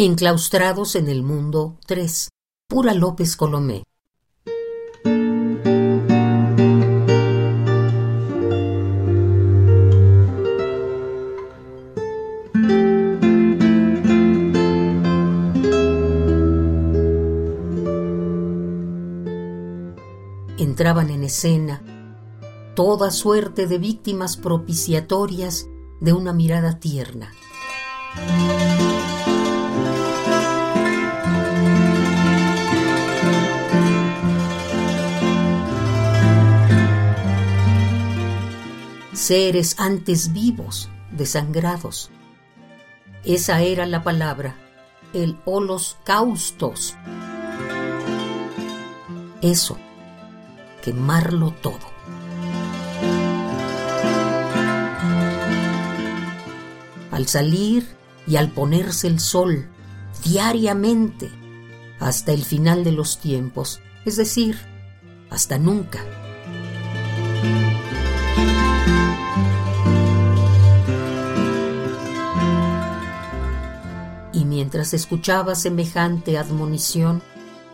Enclaustrados 0.00 0.94
en 0.94 1.08
el 1.08 1.24
mundo 1.24 1.76
3. 1.86 2.28
Pura 2.68 2.94
López 2.94 3.34
Colomé. 3.34 3.82
Entraban 20.58 21.10
en 21.10 21.24
escena 21.24 21.82
toda 22.76 23.10
suerte 23.10 23.66
de 23.66 23.78
víctimas 23.78 24.36
propiciatorias 24.36 25.66
de 26.00 26.12
una 26.12 26.32
mirada 26.32 26.78
tierna. 26.78 27.32
Seres 39.28 39.74
antes 39.78 40.32
vivos, 40.32 40.88
desangrados. 41.10 42.10
Esa 43.26 43.60
era 43.60 43.84
la 43.84 44.02
palabra, 44.02 44.56
el 45.12 45.38
holocaustos. 45.44 46.96
Eso, 49.42 49.76
quemarlo 50.82 51.50
todo. 51.50 51.92
Al 57.10 57.28
salir 57.28 57.86
y 58.26 58.36
al 58.36 58.50
ponerse 58.50 59.08
el 59.08 59.20
sol, 59.20 59.68
diariamente, 60.24 61.30
hasta 62.00 62.32
el 62.32 62.46
final 62.46 62.82
de 62.82 62.92
los 62.92 63.18
tiempos, 63.18 63.82
es 64.06 64.16
decir, 64.16 64.56
hasta 65.28 65.58
nunca. 65.58 66.00
Mientras 74.68 74.92
escuchaba 74.92 75.54
semejante 75.54 76.36
admonición, 76.36 77.22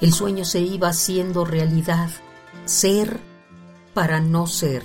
el 0.00 0.12
sueño 0.12 0.44
se 0.44 0.60
iba 0.60 0.88
haciendo 0.90 1.44
realidad, 1.44 2.08
ser 2.66 3.18
para 3.94 4.20
no 4.20 4.46
ser. 4.46 4.84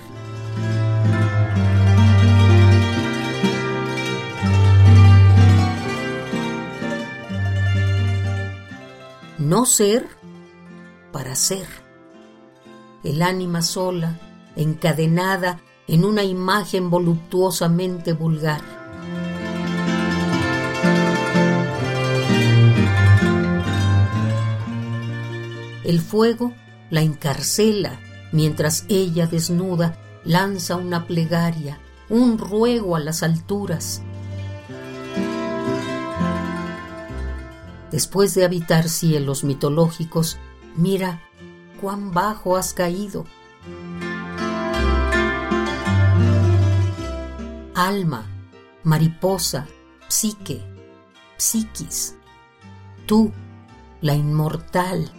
No 9.38 9.68
ser 9.68 10.08
para 11.12 11.36
ser. 11.36 11.68
El 13.04 13.22
ánima 13.22 13.62
sola, 13.62 14.20
encadenada 14.56 15.62
en 15.90 16.06
una 16.06 16.24
imagen 16.24 16.90
voluptuosamente 16.90 18.14
vulgar 18.14 18.62
El 25.90 26.02
fuego 26.02 26.54
la 26.92 27.02
encarcela 27.02 28.00
mientras 28.32 28.86
ella 28.90 29.26
desnuda 29.26 29.98
lanza 30.24 30.76
una 30.76 31.08
plegaria, 31.08 31.80
un 32.10 32.38
ruego 32.38 32.96
a 32.96 33.00
las 33.00 33.24
alturas. 33.24 34.04
Después 37.90 38.36
de 38.36 38.46
habitar 38.46 38.88
cielos 38.88 39.44
mitológicos, 39.44 40.38
mira 40.76 41.24
cuán 41.82 42.12
bajo 42.12 42.56
has 42.56 42.76
caído. 42.76 43.26
Alma, 47.80 48.28
mariposa, 48.84 49.66
psique, 50.10 50.62
psiquis, 51.38 52.18
tú, 53.06 53.32
la 54.02 54.16
inmortal, 54.16 55.10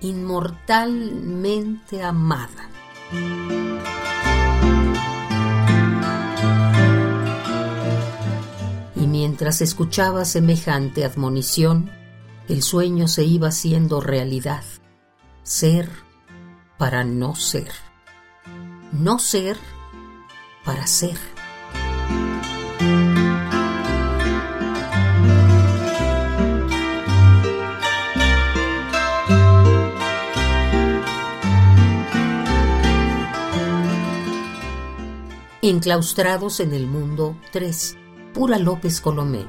inmortalmente 0.00 2.02
amada. 2.02 2.68
Y 8.96 9.06
mientras 9.06 9.60
escuchaba 9.60 10.24
semejante 10.24 11.04
admonición, 11.04 11.88
el 12.48 12.64
sueño 12.64 13.06
se 13.06 13.22
iba 13.22 13.46
haciendo 13.46 14.00
realidad. 14.00 14.64
Ser 15.44 15.88
para 16.78 17.04
no 17.04 17.36
ser. 17.36 17.70
No 18.90 19.20
ser 19.20 19.56
para 20.64 20.88
ser. 20.88 21.16
Enclaustrados 35.62 36.60
en 36.60 36.72
el 36.72 36.86
mundo 36.86 37.36
3. 37.52 37.98
Pura 38.32 38.58
López 38.58 39.02
Colomé. 39.02 39.44